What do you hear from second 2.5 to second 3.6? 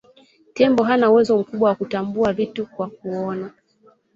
kwa kuona